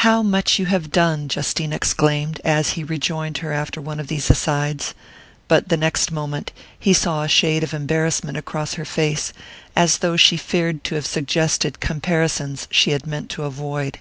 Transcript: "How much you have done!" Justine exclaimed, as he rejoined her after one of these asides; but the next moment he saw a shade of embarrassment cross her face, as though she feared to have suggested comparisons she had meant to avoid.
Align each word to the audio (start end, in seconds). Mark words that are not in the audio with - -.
"How 0.00 0.22
much 0.22 0.58
you 0.58 0.64
have 0.64 0.90
done!" 0.90 1.28
Justine 1.28 1.74
exclaimed, 1.74 2.40
as 2.46 2.70
he 2.70 2.82
rejoined 2.82 3.36
her 3.44 3.52
after 3.52 3.78
one 3.78 4.00
of 4.00 4.06
these 4.06 4.30
asides; 4.30 4.94
but 5.48 5.68
the 5.68 5.76
next 5.76 6.10
moment 6.10 6.50
he 6.78 6.94
saw 6.94 7.24
a 7.24 7.28
shade 7.28 7.62
of 7.62 7.74
embarrassment 7.74 8.42
cross 8.46 8.72
her 8.80 8.86
face, 8.86 9.34
as 9.76 9.98
though 9.98 10.16
she 10.16 10.38
feared 10.38 10.82
to 10.84 10.94
have 10.94 11.04
suggested 11.04 11.78
comparisons 11.78 12.68
she 12.70 12.92
had 12.92 13.06
meant 13.06 13.28
to 13.32 13.42
avoid. 13.42 13.98